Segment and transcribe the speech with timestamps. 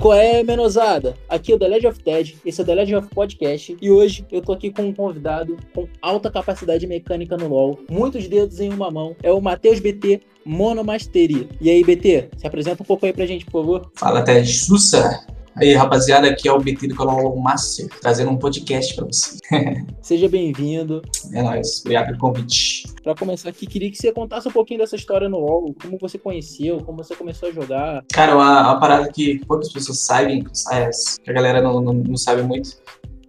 [0.00, 1.14] Qual é, menosada?
[1.28, 3.90] Aqui é o The Legend of Ted, esse é o The Legend of Podcast, e
[3.90, 8.60] hoje eu tô aqui com um convidado com alta capacidade mecânica no LoL, muitos dedos
[8.60, 11.50] em uma mão, é o Matheus BT Monomastery.
[11.60, 13.90] E aí, BT, se apresenta um pouco aí pra gente, por favor.
[13.94, 15.26] Fala, Ted Sussa.
[15.60, 19.36] Aí, rapaziada, aqui é o BT do canal Master, trazendo um podcast pra você.
[20.00, 21.02] Seja bem-vindo.
[21.34, 22.84] É nóis, obrigado pelo convite.
[23.02, 26.16] Pra começar aqui, queria que você contasse um pouquinho dessa história no LoL, como você
[26.16, 28.02] conheceu, como você começou a jogar.
[28.10, 32.40] Cara, uma, uma parada que poucas pessoas sabem, que a galera não, não, não sabe
[32.40, 32.78] muito,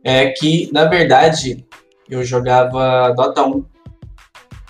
[0.01, 1.65] é que, na verdade,
[2.09, 3.65] eu jogava Dota 1.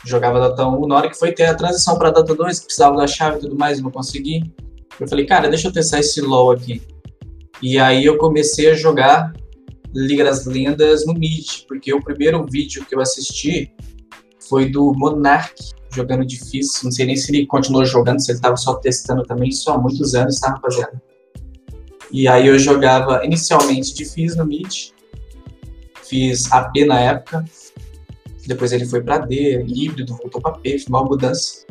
[0.04, 2.98] Jogava Dota 1, na hora que foi ter a transição pra Dota 2, que precisava
[2.98, 4.52] da chave e tudo mais, não consegui.
[4.99, 6.82] Eu falei, cara, deixa eu testar esse LoL aqui.
[7.61, 9.33] E aí eu comecei a jogar
[9.93, 13.71] Liga das Lendas no Mid, porque o primeiro vídeo que eu assisti
[14.49, 15.53] foi do Monark
[15.93, 16.85] jogando difícil.
[16.85, 19.77] Não sei nem se ele continuou jogando, se ele estava só testando também, isso há
[19.77, 21.01] muitos anos, tá, rapaziada?
[22.12, 24.91] E aí eu jogava inicialmente difícil no Mid,
[26.03, 27.46] fiz AP na época,
[28.48, 31.65] depois ele foi para D, híbrido, voltou para P, foi uma mudança.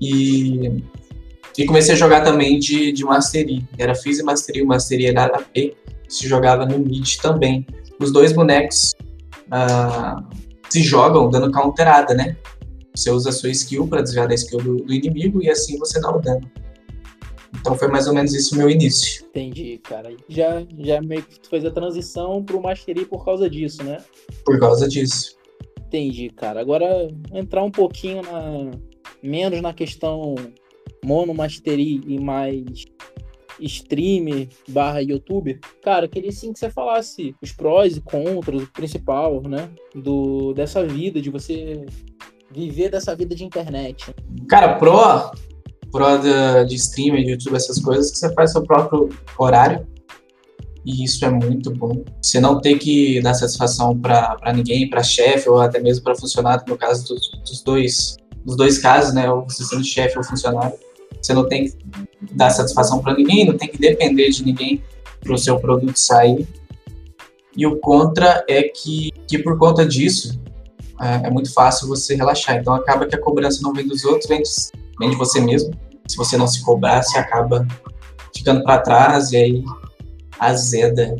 [0.00, 0.82] E
[1.56, 3.66] e comecei a jogar também de, de Mastery.
[3.78, 4.62] Era Fizz e Mastery.
[4.62, 5.74] O Mastery era AP,
[6.08, 7.66] se jogava no mid também.
[7.98, 8.94] Os dois bonecos
[9.48, 10.24] uh,
[10.68, 12.36] se jogam dando counterada, né?
[12.94, 16.00] Você usa a sua skill para desviar da skill do, do, inimigo e assim você
[16.00, 16.50] dá o dano.
[17.60, 19.24] Então foi mais ou menos isso o meu início.
[19.26, 20.14] Entendi, cara.
[20.28, 23.98] Já, já meio que fez a transição pro Mastery por causa disso, né?
[24.44, 25.36] Por causa disso.
[25.86, 26.60] Entendi, cara.
[26.60, 28.70] Agora entrar um pouquinho na
[29.22, 30.34] menos na questão
[31.04, 32.84] mono mastery e mais
[33.60, 39.42] streamer barra youtuber, cara, queria sim que você falasse os prós e contras, o principal,
[39.42, 41.84] né, do, dessa vida, de você
[42.50, 44.14] viver dessa vida de internet.
[44.48, 45.32] Cara, pro,
[45.90, 49.08] pro de, de streamer, de YouTube, essas coisas, que você faz seu próprio
[49.38, 49.86] horário,
[50.84, 52.04] e isso é muito bom.
[52.20, 56.64] Você não ter que dar satisfação para ninguém, para chefe ou até mesmo para funcionário,
[56.66, 60.76] no caso dos, dos dois, dos dois casos, né, ou você sendo chefe ou funcionário
[61.22, 61.76] você não tem que
[62.32, 64.82] dar satisfação para ninguém, não tem que depender de ninguém
[65.20, 66.46] para o seu produto sair.
[67.56, 70.40] E o contra é que, que por conta disso,
[71.00, 72.56] é, é, muito fácil você relaxar.
[72.56, 74.50] Então acaba que a cobrança não vem dos outros, vem de,
[74.98, 75.72] vem de você mesmo.
[76.06, 77.66] Se você não se cobrar, você acaba
[78.34, 79.64] ficando para trás e aí
[80.38, 81.14] azeda.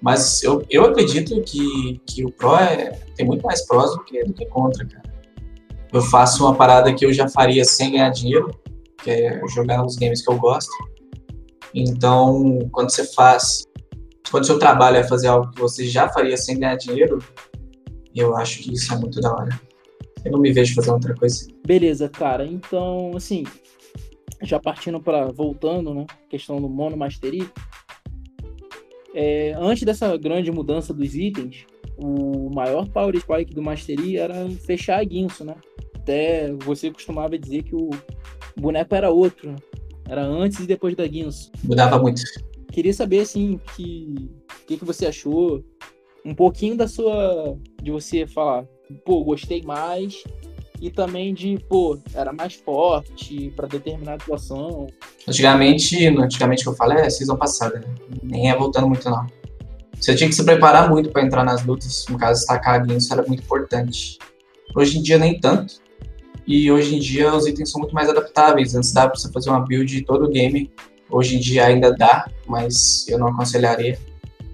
[0.00, 4.24] Mas eu, eu acredito que, que o Pro é, tem muito mais prós do que,
[4.24, 5.06] do que contra, cara.
[5.92, 8.50] Eu faço uma parada que eu já faria sem ganhar dinheiro,
[9.06, 10.72] que é jogar os games que eu gosto.
[11.72, 13.62] Então, quando você faz,
[14.30, 17.20] quando seu trabalho é fazer algo que você já faria sem ganhar dinheiro,
[18.12, 19.60] eu acho que isso é muito da hora.
[20.24, 21.46] Eu não me vejo fazendo outra coisa.
[21.64, 22.44] Beleza, cara.
[22.44, 23.44] Então, assim,
[24.42, 27.48] já partindo para voltando, né, questão do mono mastery.
[29.14, 31.64] É, antes dessa grande mudança dos itens,
[31.96, 35.54] o maior power spike do mastery era fechar a guinso, né?
[36.06, 37.90] Até você costumava dizer que o
[38.56, 39.56] boneco era outro.
[40.08, 41.50] Era antes e depois da Guinness.
[41.64, 42.22] Mudava muito.
[42.70, 44.30] Queria saber, assim, que
[44.62, 45.64] o que, que você achou.
[46.24, 47.58] Um pouquinho da sua.
[47.82, 48.64] De você falar,
[49.04, 50.22] pô, gostei mais.
[50.80, 54.86] E também de, pô, era mais forte para determinada situação.
[55.26, 57.92] Antigamente, antigamente que eu falo é season passada, né?
[58.22, 59.26] Nem é voltando muito, não.
[59.98, 62.04] Você tinha que se preparar muito para entrar nas lutas.
[62.08, 64.20] No caso, estacar a Guinness era muito importante.
[64.76, 65.84] Hoje em dia, nem tanto.
[66.46, 68.74] E hoje em dia os itens são muito mais adaptáveis.
[68.74, 70.70] Antes dá para você fazer uma build de todo o game.
[71.10, 73.98] Hoje em dia ainda dá, mas eu não aconselharia.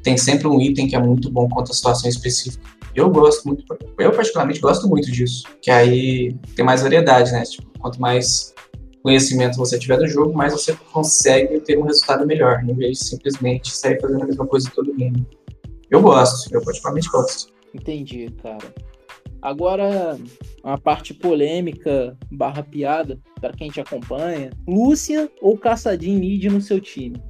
[0.02, 2.64] Tem sempre um item que é muito bom contra a situação específica.
[2.94, 3.64] Eu gosto muito,
[3.98, 7.42] eu particularmente gosto muito disso, que aí tem mais variedade, né?
[7.42, 8.52] Tipo, quanto mais
[9.02, 13.04] conhecimento você tiver do jogo, mais você consegue ter um resultado melhor, em vez de
[13.06, 15.26] simplesmente sair fazendo a mesma coisa todo game.
[15.90, 17.52] Eu gosto, eu particularmente gosto.
[17.74, 18.74] Entendi, cara.
[19.42, 20.16] Agora,
[20.62, 24.50] uma parte polêmica barra piada para quem te acompanha.
[24.68, 27.20] Lúcia ou Caçadinho mid no seu time?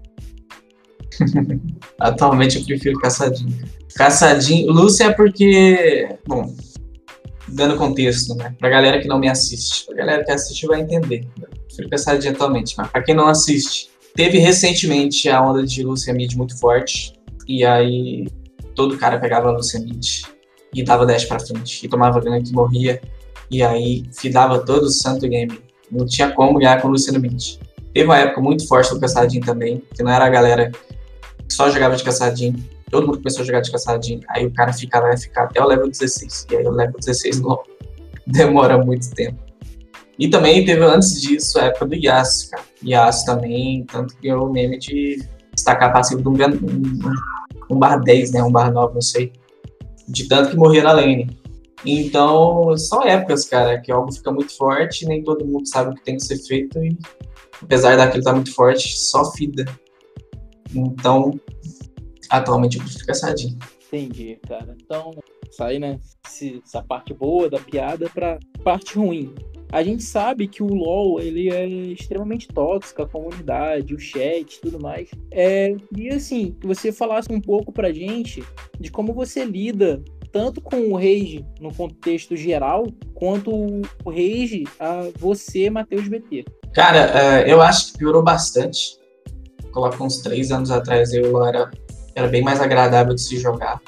[1.99, 3.59] Atualmente eu prefiro Caçadinho.
[3.95, 4.71] Caçadinho.
[4.71, 6.19] Lúcia é porque.
[6.27, 6.55] Bom,
[7.49, 8.55] dando contexto, né?
[8.59, 9.87] Pra galera que não me assiste.
[9.87, 11.27] Pra galera que assiste vai entender.
[11.41, 12.75] Eu prefiro Caçadinho atualmente.
[12.77, 17.15] Mas pra quem não assiste, teve recentemente a onda de Lúcia mid muito forte.
[17.49, 18.27] E aí
[18.75, 20.25] todo cara pegava Lúcia mid
[20.75, 21.85] e dava dash pra frente.
[21.85, 23.01] E tomava gank e morria.
[23.51, 25.61] E aí fidava todo o santo game.
[25.91, 27.59] Não tinha como ganhar com o Luciano Mint.
[27.93, 30.71] Teve uma época muito forte do caçadinho também, que não era a galera
[31.47, 32.57] que só jogava de caçadinho.
[32.91, 34.21] Todo mundo começou a jogar de caçadinho.
[34.29, 36.47] Aí o cara ficava, vai ficar até o level 16.
[36.51, 37.63] E aí o level 16 não
[38.27, 39.39] demora muito tempo.
[40.19, 42.63] E também teve antes disso a época do Yasuo, cara.
[42.83, 45.23] Yasuo também, tanto que o meme de
[45.55, 48.43] destacar passivo de um, um, um barra 10, né?
[48.43, 49.33] Um barra 9, não sei.
[50.09, 51.39] De tanto que morria na lane.
[51.85, 56.05] Então, são épocas, cara, que algo fica muito forte, nem todo mundo sabe o que
[56.05, 56.97] tem que ser feito, e
[57.61, 59.65] apesar daquilo estar tá muito forte, só fida.
[60.75, 61.39] Então,
[62.31, 63.59] atualmente eu prefiro caçadinho.
[63.87, 64.77] Entendi, cara.
[64.81, 65.13] Então,
[65.51, 65.99] sair, né,
[66.65, 69.35] essa parte boa da piada pra parte ruim.
[69.73, 74.79] A gente sabe que o LoL ele é extremamente tóxico, a comunidade, o chat, tudo
[74.79, 75.09] mais.
[75.31, 78.45] É, e assim, que você falasse um pouco pra gente
[78.79, 85.09] de como você lida tanto com o rage no contexto geral, quanto o rage a
[85.19, 86.45] você, Matheus BT.
[86.75, 88.99] Cara, é, eu acho que piorou bastante.
[89.71, 91.71] Coloca uns três anos atrás eu era,
[92.15, 93.81] era bem mais agradável de se jogar.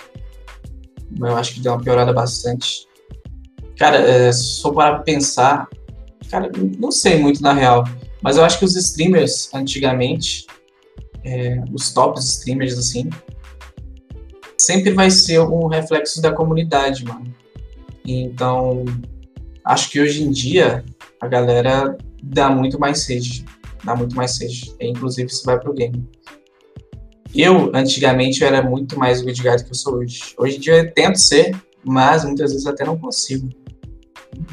[1.18, 2.86] Eu acho que deu uma piorada bastante.
[3.78, 5.68] Cara, é, se for para pensar,
[6.30, 7.84] cara, não sei muito na real,
[8.22, 10.46] mas eu acho que os streamers antigamente,
[11.24, 13.10] é, os tops streamers assim,
[14.56, 17.32] sempre vai ser um reflexo da comunidade, mano.
[18.06, 18.84] Então,
[19.64, 20.84] acho que hoje em dia
[21.20, 23.44] a galera dá muito mais sede,
[23.82, 24.74] dá muito mais sede.
[24.80, 26.06] E, inclusive, isso vai pro game.
[27.34, 30.34] Eu, antigamente, eu era muito mais good guy do que eu sou hoje.
[30.38, 31.54] Hoje em dia eu tento ser,
[31.84, 33.48] mas muitas vezes até não consigo.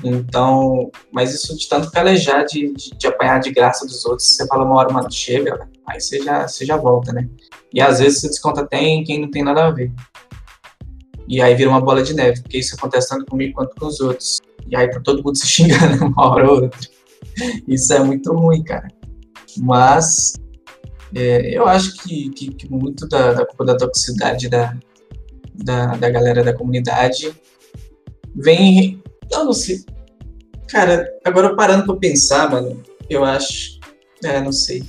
[0.03, 4.47] Então, mas isso de tanto pelejar, de, de, de, apanhar de graça dos outros, você
[4.47, 7.27] fala uma hora, mano, chega, aí você já, você já volta, né?
[7.73, 9.91] E às vezes você desconta até em quem não tem nada a ver.
[11.27, 13.99] E aí vira uma bola de neve, porque isso acontece tanto comigo quanto com os
[13.99, 14.41] outros.
[14.67, 16.79] E aí tá todo mundo se xingando uma hora ou outra.
[17.67, 18.87] Isso é muito ruim, cara.
[19.57, 20.33] Mas
[21.15, 24.75] é, eu acho que, que, que muito da, da, culpa da toxicidade da,
[25.53, 27.33] da, da galera da comunidade
[28.35, 29.83] vem eu não sei.
[30.67, 33.79] Cara, agora parando pra pensar, mano, eu acho.
[34.23, 34.83] É, não sei.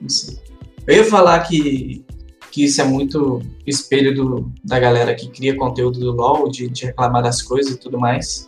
[0.00, 0.38] Não sei.
[0.86, 2.04] Eu ia falar que,
[2.50, 6.86] que isso é muito espelho do, da galera que cria conteúdo do LoL, de, de
[6.86, 8.46] reclamar das coisas e tudo mais.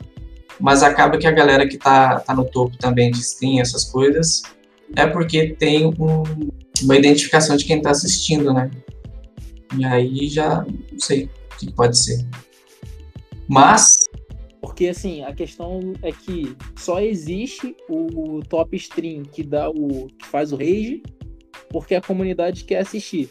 [0.60, 4.42] Mas acaba que a galera que tá, tá no topo também de stream, essas coisas,
[4.96, 6.22] é porque tem um,
[6.82, 8.70] uma identificação de quem tá assistindo, né?
[9.76, 12.26] E aí já não sei o que pode ser.
[13.46, 14.07] Mas
[14.60, 20.08] porque, assim, a questão é que só existe o top stream que dá o.
[20.08, 21.02] que faz o rage,
[21.70, 23.30] porque a comunidade quer assistir.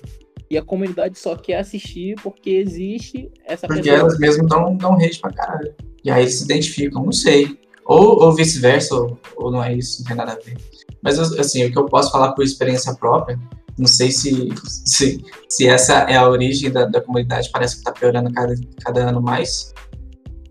[0.49, 3.99] E a comunidade só quer assistir porque existe essa Porque pessoa.
[3.99, 5.75] elas mesmo dão, dão rage pra caralho.
[6.03, 7.59] E aí eles se identificam, não sei.
[7.85, 10.57] Ou, ou vice-versa, ou, ou, não é isso, não tem nada a ver.
[11.01, 13.37] Mas, assim, o que eu posso falar por experiência própria,
[13.77, 14.49] não sei se,
[14.85, 19.09] se, se essa é a origem da, da comunidade, parece que tá piorando cada, cada
[19.09, 19.73] ano mais.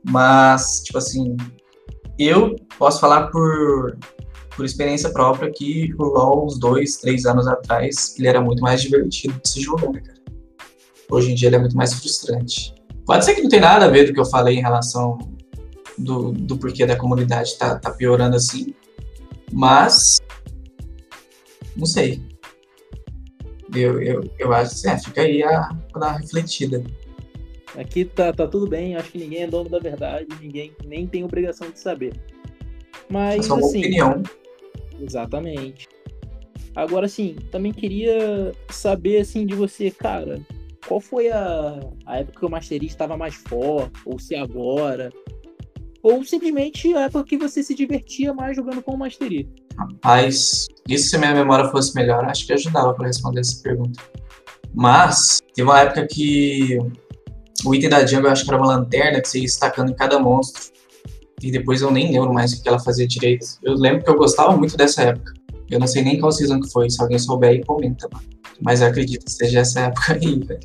[0.09, 1.37] Mas, tipo assim,
[2.19, 3.99] eu posso falar por,
[4.55, 8.81] por experiência própria que o LoL, uns dois, três anos atrás, ele era muito mais
[8.81, 10.17] divertido de se jogar, cara.
[11.11, 12.75] Hoje em dia ele é muito mais frustrante.
[13.05, 15.19] Pode ser que não tenha nada a ver do que eu falei em relação
[15.97, 18.75] do, do porquê da comunidade tá, tá piorando assim,
[19.53, 20.21] mas
[21.77, 22.21] não sei.
[23.75, 26.83] Eu, eu, eu acho que é, fica aí a, a refletida.
[27.77, 31.25] Aqui tá, tá tudo bem, acho que ninguém é dono da verdade, ninguém nem tem
[31.25, 32.15] obrigação de saber.
[33.11, 34.23] Mas, é uma assim, opinião.
[35.01, 35.87] Exatamente.
[36.75, 40.41] Agora, sim, também queria saber, assim, de você, cara,
[40.87, 45.13] qual foi a, a época que o Mastery estava mais forte, ou se agora,
[46.03, 49.49] ou simplesmente a época que você se divertia mais jogando com o Mastery?
[49.77, 54.03] Rapaz, isso se minha memória fosse melhor, acho que ajudava para responder essa pergunta.
[54.75, 56.79] Mas, teve uma época que
[57.67, 59.95] o item da jungle eu acho que era uma lanterna que você ia estacando em
[59.95, 60.63] cada monstro.
[61.43, 63.45] E depois eu nem lembro mais o que ela fazia direito.
[63.63, 65.33] Eu lembro que eu gostava muito dessa época.
[65.69, 66.89] Eu não sei nem qual season que foi.
[66.89, 68.25] Se alguém souber aí, comenta, mano.
[68.63, 70.61] Mas eu acredito que seja essa época aí, velho.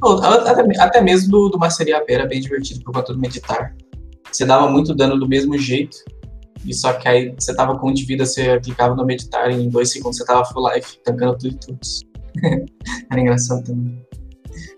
[0.00, 3.74] Até, até mesmo do, do Masteria P era bem divertido por conta do meditar.
[4.30, 5.96] Você dava muito dano do mesmo jeito.
[6.64, 9.54] E só que aí você tava com um de vida, você clicava no meditar e
[9.54, 11.80] em dois segundos você tava full life, tancando tudo e tudo.
[13.10, 14.08] era engraçado também.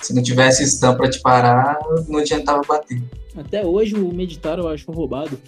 [0.01, 3.03] Se não tivesse stun pra te parar, não adiantava bater.
[3.37, 5.41] Até hoje o meditar eu acho roubado.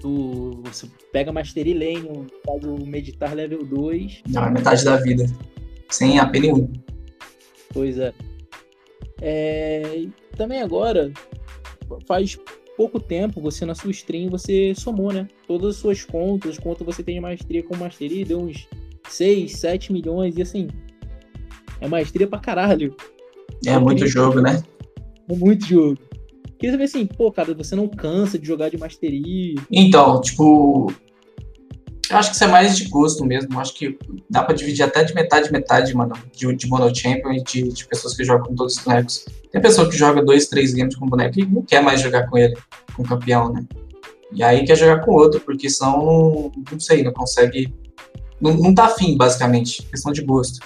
[0.00, 4.22] Tu, você pega Mastery Lane, faz o meditar level 2.
[4.28, 5.26] Não, é metade da vida.
[5.90, 6.72] Sem AP nenhum.
[7.72, 8.12] Pois é.
[9.20, 10.06] é.
[10.36, 11.12] Também agora,
[12.06, 12.38] faz
[12.76, 15.28] pouco tempo, você na sua stream, você somou, né?
[15.46, 18.68] Todas as suas contas, quanto você tem de maestria com mastery, deu uns
[19.08, 20.68] 6, 7 milhões, e assim,
[21.80, 22.94] é maestria pra caralho.
[23.66, 24.62] É muito jogo, né?
[25.28, 25.98] É muito jogo.
[26.58, 29.54] Queria saber assim, pô, cara, você não cansa de jogar de Mastery?
[29.70, 30.92] Então, tipo,
[32.10, 33.54] Eu acho que isso é mais de gosto mesmo.
[33.54, 33.98] Eu acho que
[34.30, 37.86] dá pra dividir até de metade, metade, mano, de, de Mono Champion e de, de
[37.86, 39.26] pessoas que jogam com todos os bonecos.
[39.52, 42.38] Tem pessoa que joga dois, três games com boneco e não quer mais jogar com
[42.38, 42.56] ele,
[42.96, 43.64] com o campeão, né?
[44.32, 47.72] E aí quer jogar com outro, porque senão não, não sei, não consegue.
[48.40, 49.82] Não, não tá afim, basicamente.
[49.82, 50.60] Questão de gosto.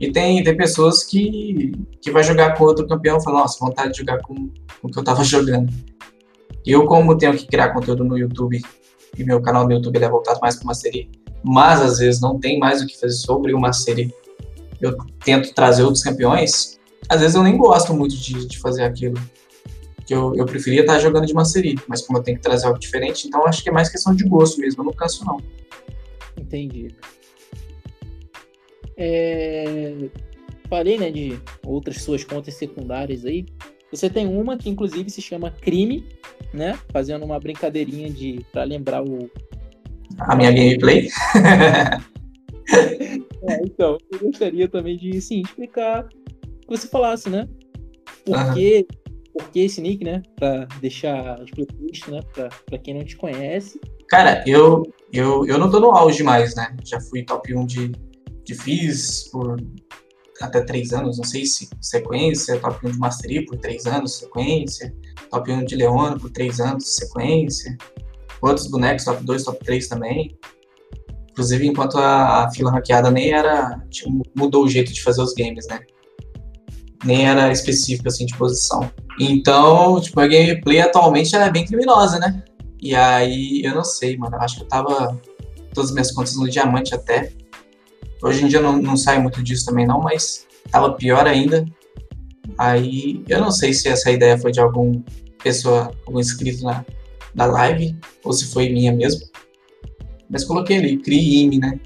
[0.00, 3.92] E tem, tem pessoas que, que vai jogar com outro campeão e fala, nossa, vontade
[3.92, 5.70] de jogar com, com o que eu tava jogando.
[6.64, 8.60] Eu, como tenho que criar conteúdo no YouTube,
[9.16, 11.10] e meu canal no YouTube é voltado mais para uma série,
[11.44, 14.12] mas às vezes não tem mais o que fazer sobre uma série,
[14.80, 16.78] eu tento trazer outros campeões,
[17.08, 19.20] às vezes eu nem gosto muito de, de fazer aquilo.
[20.08, 23.28] Eu, eu preferia estar jogando de Mastery, mas como eu tenho que trazer algo diferente,
[23.28, 25.38] então acho que é mais questão de gosto mesmo, eu não canso não.
[26.36, 26.94] Entendi.
[29.00, 29.94] É...
[30.68, 33.46] Falei, né, de outras suas contas secundárias aí.
[33.90, 36.04] Você tem uma que inclusive se chama Crime,
[36.54, 36.78] né?
[36.92, 39.28] Fazendo uma brincadeirinha de para lembrar o
[40.18, 41.08] a minha gameplay.
[43.48, 47.48] é, então, eu gostaria também de sim, explicar que você falasse, né?
[48.24, 48.54] Por uhum.
[48.54, 48.86] que
[49.32, 50.22] por que esse nick, né?
[50.36, 52.20] Pra deixar explícito, né?
[52.34, 53.80] Pra, pra quem não te conhece.
[54.08, 56.76] Cara, eu, eu, eu não tô no auge mais, né?
[56.84, 57.92] Já fui top 1 de,
[58.44, 59.56] de Fizz por
[60.40, 64.94] até três anos, não sei se sequência, top 1 de Mastery por três anos, sequência,
[65.30, 67.76] top 1 de Leona por três anos, sequência,
[68.40, 70.38] outros bonecos, top 2, top 3 também.
[71.30, 73.80] Inclusive, enquanto a, a fila hackeada nem era.
[73.90, 75.80] Tipo, mudou o jeito de fazer os games, né?
[77.04, 78.90] Nem era específico assim de posição.
[79.18, 82.42] Então, tipo, a gameplay atualmente ela é bem criminosa, né?
[82.80, 84.36] E aí, eu não sei, mano.
[84.36, 85.18] Acho que eu tava.
[85.72, 87.32] Todas as minhas contas no diamante até.
[88.22, 91.64] Hoje em dia não, não sai muito disso também não, mas tava pior ainda.
[92.58, 95.02] Aí eu não sei se essa ideia foi de algum
[95.42, 96.84] pessoa, algum inscrito na,
[97.34, 99.26] na live, ou se foi minha mesmo.
[100.28, 101.80] Mas coloquei ali, CRIIM, né?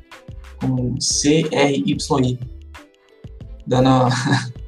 [0.61, 2.39] Com C-R-Y-I.
[3.67, 4.09] Dando.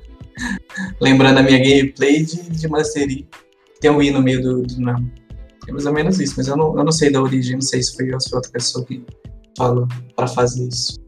[1.00, 3.28] Lembrando a minha gameplay de, de Mastery.
[3.80, 5.12] Tem um I no meio do, do nome.
[5.68, 7.82] É mais ou menos isso, mas eu não, eu não sei da origem, não sei
[7.82, 9.04] se foi se foi outra pessoa que
[9.56, 11.05] falou para fazer isso.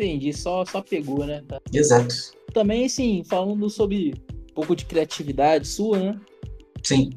[0.00, 1.42] Entendi, só, só pegou, né?
[1.46, 1.60] Tá.
[1.74, 2.14] Exato.
[2.54, 4.14] Também, assim, falando sobre
[4.50, 6.20] um pouco de criatividade sua, né?
[6.82, 7.10] Sim.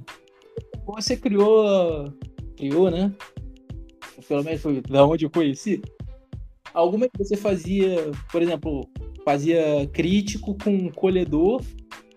[0.85, 2.13] Você criou,
[2.57, 3.09] criou, né?
[4.27, 5.81] Pelo menos foi da onde eu conheci.
[6.73, 8.85] Alguma que você fazia, por exemplo,
[9.23, 11.61] fazia crítico com colhedor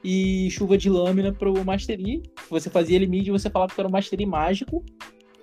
[0.03, 2.25] e chuva de lâmina para o Mastery.
[2.51, 4.85] Você fazia limite e você falava que era um Mastery mágico.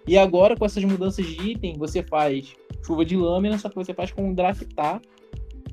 [0.06, 2.54] E agora, com essas mudanças de item, você faz
[2.86, 5.02] chuva de lâmina, só que você faz com Draktar.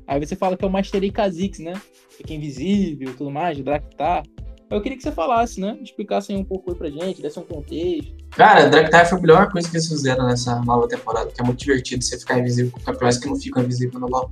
[0.07, 1.73] Aí você fala que é o Mastery Kha'Zix, né?
[2.09, 4.23] Fica invisível tudo mais, Draktar.
[4.69, 5.77] Eu queria que você falasse, né?
[5.81, 8.15] Explicasse um pouco aí pra gente, desse um contexto.
[8.31, 11.59] Cara, Draktar foi a melhor coisa que eles fizeram nessa nova temporada, que é muito
[11.59, 14.31] divertido você ficar invisível com campeões que não ficam invisíveis no LoL.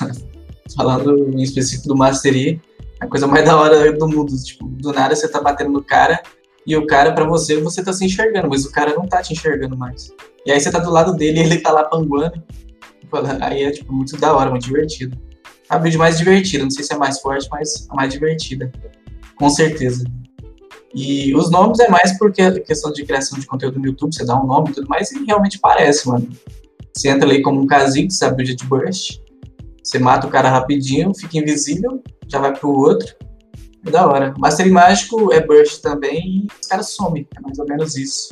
[0.76, 2.62] Falando em específico do Mastery,
[3.00, 4.32] a coisa mais da hora do mundo.
[4.40, 6.22] Tipo, do nada você tá batendo no cara
[6.66, 9.32] e o cara, para você, você tá se enxergando, mas o cara não tá te
[9.32, 10.12] enxergando mais.
[10.46, 12.42] E aí você tá do lado dele e ele tá lá panguando.
[13.40, 15.16] Aí é, tipo, muito da hora, muito divertido.
[15.68, 18.72] A build mais divertida, não sei se é mais forte, mas a mais divertida.
[19.36, 20.04] Com certeza.
[20.94, 24.24] E os nomes é mais porque a questão de criação de conteúdo no YouTube, você
[24.24, 26.28] dá um nome e tudo mais, e realmente parece, mano.
[26.92, 29.20] Você entra ali como um casinho, sabe, build de burst.
[29.82, 33.14] Você mata o cara rapidinho, fica invisível, já vai pro outro.
[33.86, 34.34] É da hora.
[34.38, 37.26] Master Mágico é burst também e os caras somem.
[37.36, 38.28] É mais ou menos isso.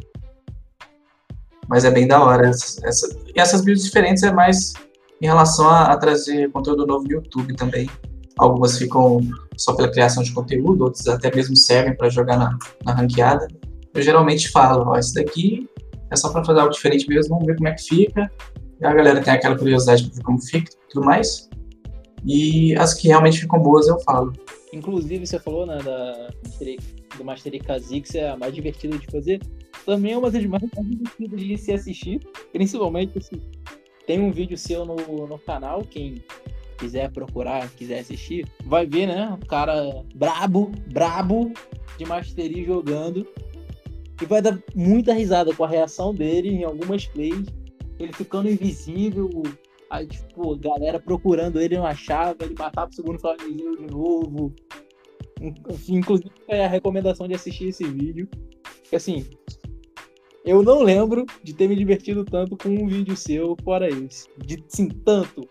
[1.68, 2.48] Mas é bem da hora.
[2.48, 4.72] Essa, essa, e essas builds diferentes é mais
[5.20, 7.88] em relação a, a, trazer conteúdo novo no YouTube também.
[8.38, 9.20] Algumas ficam
[9.56, 13.46] só pela criação de conteúdo, outras até mesmo servem para jogar na, na ranqueada.
[13.92, 15.68] Eu geralmente falo, ó, esse daqui
[16.10, 18.30] é só para fazer algo diferente mesmo, vamos ver como é que fica.
[18.80, 21.48] E a galera tem aquela curiosidade para ver como fica e tudo mais.
[22.24, 24.32] E as que realmente ficam boas eu falo.
[24.72, 26.28] Inclusive, você falou né, da,
[27.16, 29.40] do Master Kha'Zix é a mais divertida de fazer.
[29.88, 32.20] Também é uma das mais divertidas de se assistir.
[32.52, 33.40] Principalmente, assim,
[34.06, 36.22] tem um vídeo seu no, no canal, quem
[36.76, 39.34] quiser procurar, quiser assistir, vai ver, né?
[39.42, 41.50] O cara brabo, brabo
[41.96, 43.26] de Mastery jogando.
[44.20, 47.46] E vai dar muita risada com a reação dele em algumas plays.
[47.98, 49.30] Ele ficando invisível,
[49.88, 54.54] Aí, tipo, galera procurando ele não achava, ele matava o segundo Flamengo de novo.
[55.88, 58.28] Inclusive, é a recomendação de assistir esse vídeo.
[58.92, 59.24] Assim,
[60.48, 64.26] eu não lembro de ter me divertido tanto com um vídeo seu fora esse.
[64.38, 65.46] De, sim, tanto,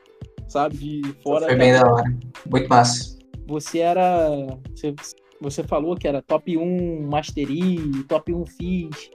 [0.48, 0.76] sabe?
[0.76, 1.46] De fora.
[1.46, 2.04] Foi bem da hora.
[2.50, 3.16] Muito massa.
[3.46, 4.28] Você era.
[4.72, 4.96] Você,
[5.40, 9.12] você falou que era top 1 Mastery, top 1 Fizz.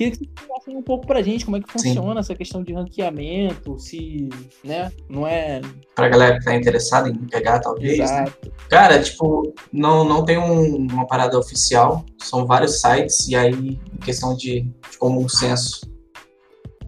[0.00, 2.18] Queria que você explicasse um pouco pra gente como é que funciona Sim.
[2.20, 4.30] essa questão de ranqueamento, se,
[4.64, 5.60] né, não é...
[5.94, 8.04] Pra galera que tá interessada em pegar, talvez, né?
[8.04, 8.48] Exato.
[8.48, 8.52] né?
[8.70, 14.34] Cara, tipo, não, não tem um, uma parada oficial, são vários sites, e aí, questão
[14.34, 15.82] de, de comum senso,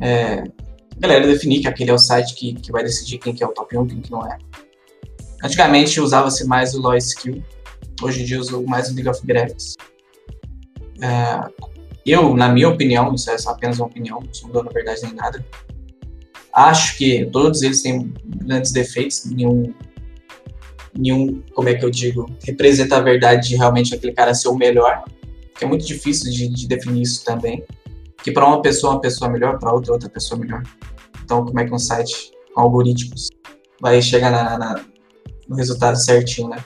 [0.00, 0.44] é,
[0.96, 3.46] a galera definir que aquele é o site que, que vai decidir quem que é
[3.46, 4.38] o top 1 e quem que não é.
[5.44, 7.44] Antigamente usava-se mais o Law Skill,
[8.00, 9.76] hoje em dia uso mais o League of Graphics.
[11.02, 11.71] É,
[12.04, 15.44] eu, na minha opinião, isso é apenas uma opinião, não dono, na verdade, nem nada.
[16.52, 19.72] Acho que todos eles têm grandes defeitos, nenhum,
[20.96, 24.56] nenhum, como é que eu digo, representa a verdade de realmente aquele cara ser o
[24.56, 25.04] melhor,
[25.56, 27.64] que é muito difícil de, de definir isso também.
[28.22, 30.62] Que para uma pessoa, uma pessoa melhor, para outra, outra pessoa melhor.
[31.24, 33.28] Então, como é que um site com algoritmos
[33.80, 34.84] vai chegar na, na,
[35.48, 36.64] no resultado certinho, né?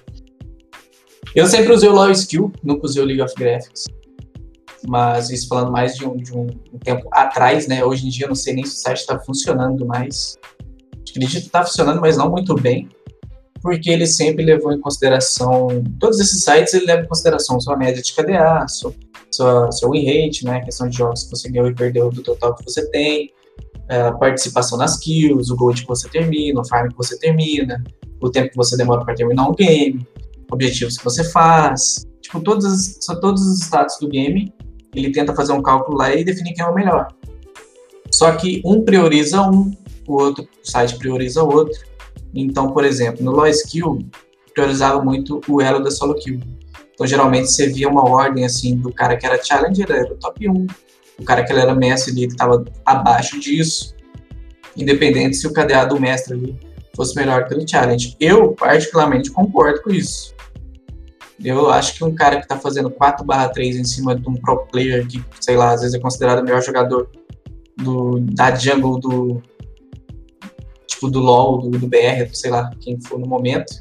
[1.35, 3.85] Eu sempre usei o Law Skill, nunca usei o League of Graphics.
[4.89, 6.47] Mas isso falando mais de um, de um,
[6.83, 7.85] tempo atrás, né?
[7.85, 10.37] Hoje em dia eu não sei nem se o site está funcionando mais.
[11.09, 12.89] Acredito que está funcionando, mas não muito bem.
[13.63, 15.69] Porque ele sempre levou em consideração.
[15.99, 20.45] Todos esses sites ele leva em consideração sua média de KDA, sua, seu win rate,
[20.45, 20.59] né?
[20.59, 23.33] A questão de jogos que você ganhou e perdeu do total que você tem.
[23.89, 27.83] É, a participação nas kills, o gold que você termina, o farm que você termina,
[28.21, 30.07] o tempo que você demora para terminar um game,
[30.51, 32.05] objetivos que você faz.
[32.21, 34.53] Tipo, todos, são todos os status do game
[34.97, 37.09] ele tenta fazer um cálculo lá e definir quem é o melhor.
[38.11, 39.71] Só que um prioriza um,
[40.07, 41.79] o outro site prioriza o outro.
[42.35, 43.99] Então, por exemplo, no Law Skill,
[44.55, 46.41] priorizava muito o elo da solo kill.
[46.95, 50.49] Então, geralmente, você via uma ordem assim do cara que era challenger, era o top
[50.49, 50.67] 1.
[51.19, 53.95] O cara que era mestre ali, que estava abaixo disso.
[54.77, 56.59] Independente se o KDA do mestre ali
[56.95, 58.17] fosse melhor que o challenge.
[58.19, 60.35] Eu, particularmente, concordo com isso.
[61.43, 65.07] Eu acho que um cara que tá fazendo 4/3 em cima de um pro player
[65.07, 67.11] que, sei lá, às vezes é considerado o melhor jogador
[67.77, 69.43] do, da jungle do
[70.87, 73.73] tipo do LoL, do, do BR, sei lá, quem for no momento.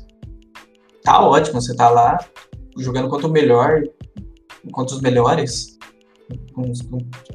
[1.01, 2.17] Tá ótimo, você tá lá
[2.77, 3.83] jogando contra o melhor,
[4.71, 5.77] contra os melhores.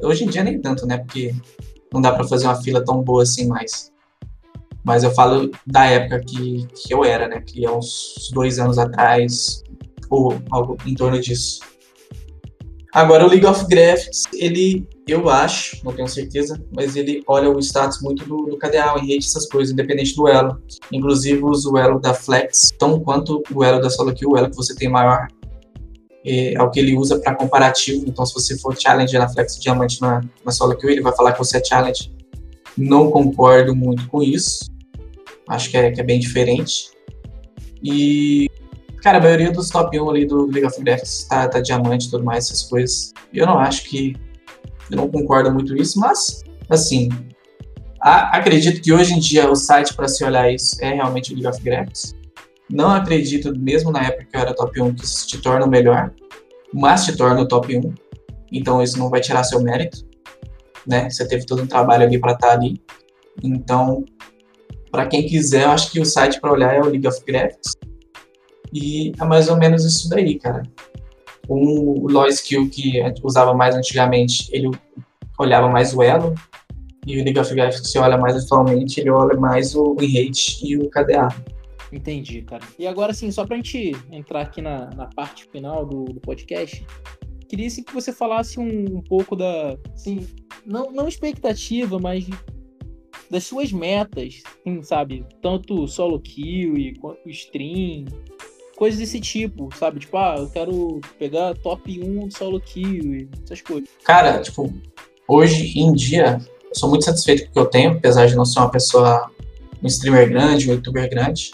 [0.02, 0.98] Hoje em dia nem tanto, né?
[0.98, 1.34] Porque
[1.92, 3.90] não dá para fazer uma fila tão boa assim mais.
[4.84, 7.40] Mas eu falo da época que, que eu era, né?
[7.40, 9.62] Que é uns dois anos atrás,
[10.10, 11.60] ou algo em torno disso.
[12.92, 17.60] Agora, o League of Graphics, ele, eu acho, não tenho certeza, mas ele olha o
[17.60, 20.60] status muito do, do KDA, o rate, essas coisas, independente do elo.
[20.90, 24.56] Inclusive, o elo da Flex, tão quanto o elo da solo kill, o elo que
[24.56, 25.28] você tem maior
[26.24, 28.04] é, é o que ele usa para comparativo.
[28.08, 31.32] Então, se você for challenge na Flex Diamante na, na solo kill, ele vai falar
[31.32, 32.12] que você é challenge.
[32.76, 34.68] Não concordo muito com isso.
[35.48, 36.90] Acho que é, que é bem diferente.
[37.80, 38.49] E
[39.02, 42.10] Cara, a maioria dos top 1 ali do League of Legends tá, tá diamante e
[42.10, 43.12] tudo mais, essas coisas.
[43.32, 44.14] Eu não acho que.
[44.90, 47.08] Eu não concordo muito isso, mas, assim.
[48.02, 51.34] A, acredito que hoje em dia o site para se olhar isso é realmente o
[51.34, 52.14] League of Legends.
[52.68, 55.68] Não acredito, mesmo na época que eu era top 1, que isso te torna o
[55.68, 56.12] melhor,
[56.72, 57.94] mas te torna o top 1.
[58.52, 60.06] Então isso não vai tirar seu mérito,
[60.86, 61.10] né?
[61.10, 62.80] Você teve todo um trabalho ali para estar tá ali.
[63.42, 64.04] Então,
[64.90, 67.76] para quem quiser, eu acho que o site para olhar é o League of Graphics.
[68.72, 70.62] E é mais ou menos isso daí, cara.
[71.48, 74.70] O Law Skill que usava mais antigamente, ele
[75.38, 76.34] olhava mais o elo,
[77.06, 80.24] e o League of Legends que você olha mais atualmente, ele olha mais o win
[80.24, 81.28] rate e o KDA.
[81.92, 82.62] Entendi, cara.
[82.78, 86.84] E agora, assim, só pra gente entrar aqui na, na parte final do, do podcast,
[87.48, 90.26] queria assim, que você falasse um, um pouco da, assim,
[90.64, 92.28] não, não expectativa, mas
[93.28, 95.24] das suas metas, assim, sabe?
[95.42, 98.04] Tanto solo kill quanto stream,
[98.80, 100.00] coisas desse tipo, sabe?
[100.00, 103.90] Tipo, ah, eu quero pegar top 1 do solo kill, essas coisas.
[104.02, 104.72] Cara, tipo,
[105.28, 108.46] hoje em dia, eu sou muito satisfeito com o que eu tenho, apesar de não
[108.46, 109.30] ser uma pessoa,
[109.82, 111.50] um streamer grande, um youtuber grande.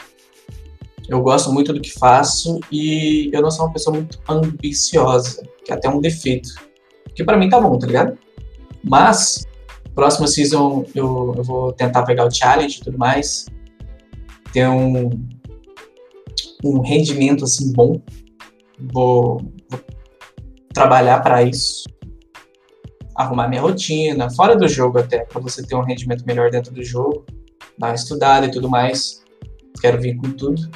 [1.08, 5.72] Eu gosto muito do que faço e eu não sou uma pessoa muito ambiciosa, que
[5.72, 6.50] é até um defeito.
[7.12, 8.16] Que para mim tá bom, tá ligado?
[8.84, 9.44] Mas,
[9.96, 13.46] próxima season eu, eu vou tentar pegar o challenge e tudo mais.
[14.52, 15.10] Ter um,
[16.74, 18.00] um rendimento assim bom.
[18.78, 19.80] Vou, vou
[20.72, 21.84] trabalhar para isso.
[23.14, 26.84] Arrumar minha rotina, fora do jogo até, para você ter um rendimento melhor dentro do
[26.84, 27.24] jogo,
[27.78, 29.22] dar uma estudada e tudo mais.
[29.80, 30.70] Quero vir com tudo.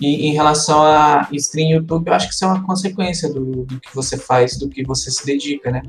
[0.00, 3.80] E em relação a stream YouTube, eu acho que isso é uma consequência do, do
[3.80, 5.82] que você faz, do que você se dedica, né?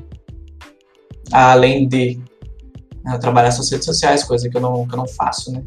[1.32, 2.20] Além de
[3.02, 5.64] né, trabalhar suas redes sociais, coisa que eu não, que eu não faço, né?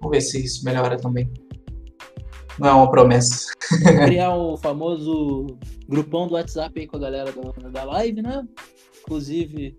[0.00, 1.30] Vamos ver se isso melhora também.
[2.58, 3.52] Não é uma promessa.
[4.06, 5.46] Criar o famoso
[5.88, 8.46] grupão do WhatsApp aí com a galera da, da live, né?
[9.02, 9.76] Inclusive,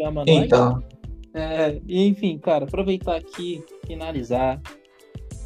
[0.00, 0.82] chama Então.
[1.32, 4.60] É, enfim, cara, aproveitar aqui, finalizar.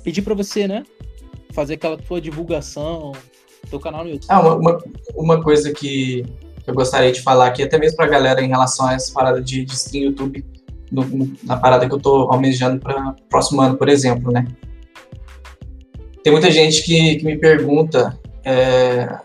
[0.05, 0.85] Pedir pra você, né?
[1.53, 3.13] Fazer aquela tua divulgação,
[3.71, 4.27] teu canal no YouTube.
[4.29, 4.79] ah, uma, uma,
[5.15, 6.25] uma coisa que
[6.67, 9.65] eu gostaria de falar aqui, até mesmo pra galera em relação a essa parada de,
[9.65, 10.45] de stream YouTube,
[10.93, 14.47] no- na parada que eu tô almejando para próximo ano, por exemplo, né?
[16.23, 19.19] Tem muita gente que, que me pergunta é,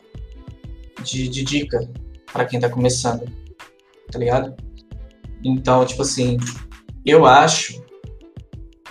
[1.03, 1.89] de, de dica
[2.31, 3.25] para quem tá começando,
[4.11, 4.55] tá ligado?
[5.43, 6.37] Então, tipo assim,
[7.05, 7.83] eu acho,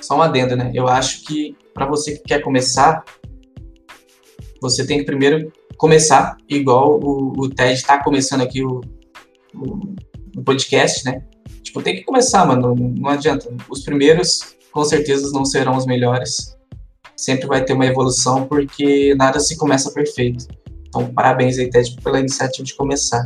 [0.00, 0.70] só uma adenda, né?
[0.74, 3.04] Eu acho que para você que quer começar,
[4.60, 8.80] você tem que primeiro começar, igual o, o Ted tá começando aqui o,
[9.54, 9.94] o,
[10.36, 11.24] o podcast, né?
[11.62, 12.74] Tipo, tem que começar, mano.
[12.74, 13.48] Não, não adianta.
[13.68, 16.56] Os primeiros, com certeza, não serão os melhores.
[17.22, 20.48] Sempre vai ter uma evolução, porque nada se começa perfeito.
[20.88, 23.24] Então, parabéns aí, Ted, pela iniciativa de começar.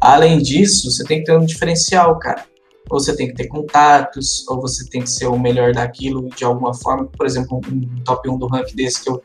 [0.00, 2.44] Além disso, você tem que ter um diferencial, cara.
[2.88, 6.44] Ou você tem que ter contatos, ou você tem que ser o melhor daquilo de
[6.44, 7.06] alguma forma.
[7.06, 9.20] Por exemplo, um top 1 do ranking desse que eu,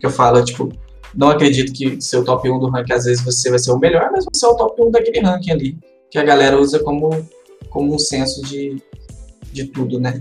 [0.00, 0.68] que eu falo, tipo,
[1.14, 4.10] não acredito que seu top 1 do ranking, às vezes você vai ser o melhor,
[4.10, 5.78] mas você é o top 1 daquele ranking ali,
[6.10, 7.10] que a galera usa como,
[7.70, 8.82] como um senso de,
[9.52, 10.20] de tudo, né?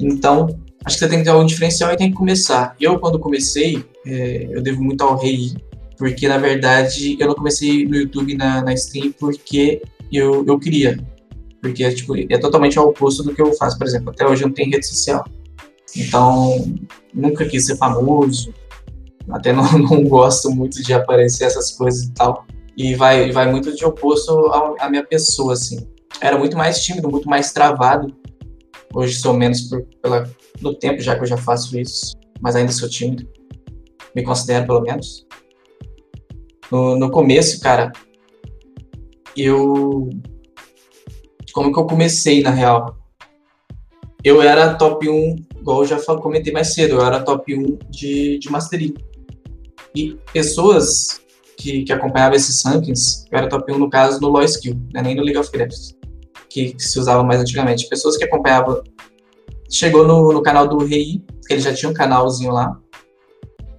[0.00, 0.46] Então,
[0.84, 2.74] acho que você tem que ter algum diferencial e tem que começar.
[2.80, 5.52] Eu, quando comecei, é, eu devo muito ao Rei,
[5.96, 10.98] porque, na verdade, eu não comecei no YouTube na, na stream porque eu, eu queria.
[11.60, 14.10] Porque, tipo, é totalmente ao oposto do que eu faço, por exemplo.
[14.10, 15.24] Até hoje eu não tenho rede social.
[15.96, 16.72] Então,
[17.12, 18.54] nunca quis ser famoso,
[19.30, 22.46] até não, não gosto muito de aparecer essas coisas e tal.
[22.76, 25.86] E vai, vai muito de oposto à minha pessoa, assim.
[26.20, 28.14] Era muito mais tímido, muito mais travado.
[28.94, 30.30] Hoje sou menos por, pela,
[30.60, 32.16] no tempo, já que eu já faço isso.
[32.40, 33.28] Mas ainda sou tímido.
[34.14, 35.26] Me considero, pelo menos.
[36.70, 37.92] No, no começo, cara,
[39.36, 40.10] eu...
[41.52, 42.96] Como que eu comecei, na real?
[44.22, 48.38] Eu era top 1, igual eu já comentei mais cedo, eu era top 1 de,
[48.38, 48.94] de Mastery.
[49.94, 51.20] E pessoas
[51.56, 55.02] que, que acompanhavam esses rankings, eu era top 1 no caso no Law Skill, né,
[55.02, 55.96] nem no League of Legends,
[56.50, 57.88] que, que se usava mais antigamente.
[57.88, 58.82] Pessoas que acompanhavam.
[59.68, 62.78] Chegou no, no canal do Rei, que ele já tinha um canalzinho lá,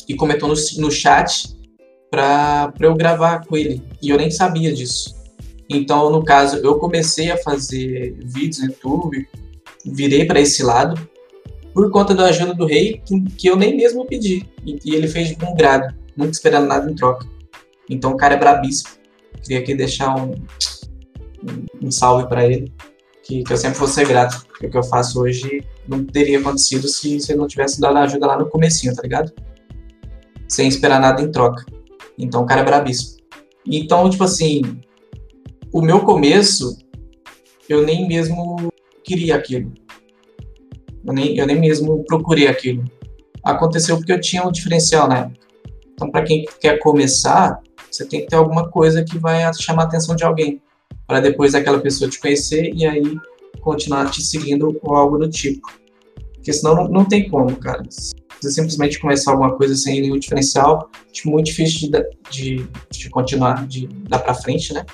[0.07, 1.55] e comentou no, no chat
[2.09, 3.81] pra eu gravar com ele.
[4.01, 5.15] E eu nem sabia disso.
[5.69, 9.27] Então, no caso, eu comecei a fazer vídeos no YouTube,
[9.85, 10.99] virei para esse lado,
[11.73, 14.47] por conta da ajuda do rei, que, que eu nem mesmo pedi.
[14.65, 17.27] E, e ele fez de bom grado, nunca esperando nada em troca.
[17.87, 18.89] Então o cara é brabíssimo.
[19.43, 22.73] Queria aqui deixar um, um, um salve para ele,
[23.23, 24.43] que, que eu sempre vou ser grato.
[24.47, 28.27] Porque o que eu faço hoje não teria acontecido se, ele não tivesse dado ajuda
[28.27, 29.33] lá no comecinho, tá ligado?
[30.47, 31.65] Sem esperar nada em troca.
[32.17, 33.19] Então o cara é brabíssimo.
[33.65, 34.61] Então, tipo assim,
[35.73, 36.77] o meu começo,
[37.67, 38.71] eu nem mesmo
[39.03, 39.73] queria aquilo.
[41.05, 42.83] Eu nem, eu nem mesmo procurei aquilo.
[43.43, 45.47] Aconteceu porque eu tinha um diferencial na época.
[45.93, 49.85] Então, para quem quer começar, você tem que ter alguma coisa que vai chamar a
[49.85, 50.61] atenção de alguém.
[51.07, 53.17] Para depois aquela pessoa te conhecer e aí
[53.59, 55.67] continuar te seguindo ou algo do tipo.
[56.33, 57.83] Porque senão não, não tem como, cara.
[57.89, 63.09] Se você simplesmente começar alguma coisa sem nenhum diferencial, acho muito difícil de, de, de
[63.09, 64.85] continuar, de dar para frente, né?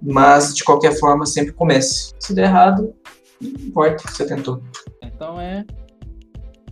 [0.00, 2.12] Mas, de qualquer forma, sempre comece.
[2.18, 2.94] Se der errado,
[3.40, 4.62] não importa, você tentou.
[5.02, 5.64] Então é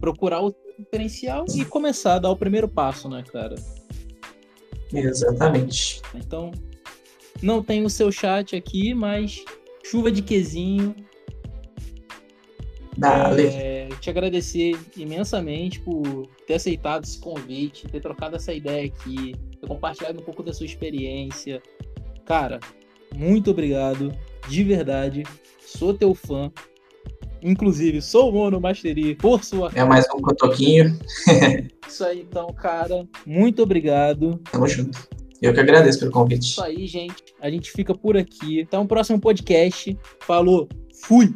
[0.00, 3.54] procurar o diferencial e começar a dar o primeiro passo, né, cara?
[4.92, 6.00] Exatamente.
[6.14, 6.50] Então,
[7.42, 9.44] não tem o seu chat aqui, mas
[9.90, 10.94] chuva de quesinho.
[12.96, 13.46] Dale.
[13.46, 19.66] É, te agradecer imensamente por ter aceitado esse convite, ter trocado essa ideia aqui, ter
[19.66, 21.60] compartilhado um pouco da sua experiência.
[22.24, 22.60] Cara,
[23.16, 24.12] muito obrigado,
[24.48, 25.24] de verdade.
[25.60, 26.52] Sou teu fã.
[27.42, 29.72] Inclusive, sou o Mono Mastery por sua.
[29.74, 30.98] É mais um cotoquinho.
[31.88, 33.08] Isso aí, então, cara.
[33.26, 34.38] Muito obrigado.
[34.52, 35.19] Tamo junto.
[35.40, 36.50] Eu que agradeço pelo convite.
[36.50, 37.22] Isso aí, gente.
[37.40, 38.62] A gente fica por aqui.
[38.62, 39.96] Até um próximo podcast.
[40.20, 40.68] Falou.
[41.02, 41.34] Fui.